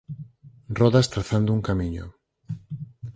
Rodas 0.79 1.07
trazando 1.13 1.53
un 1.57 1.61
camiño. 1.67 2.05